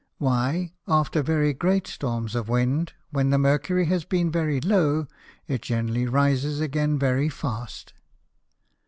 [0.19, 5.05] _Why after very great Storms of Wind, when the Mercury has been very low,
[5.45, 7.93] it generally rises again very fast?